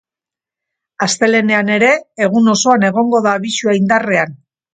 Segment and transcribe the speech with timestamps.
[1.05, 1.89] Astelehenean ere
[2.29, 4.35] egun osoan egongo da abisua indarrean.